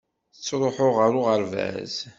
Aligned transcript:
Ttruḥuɣ 0.37 0.95
ɣer 0.99 1.11
uɣerbaz. 1.19 1.93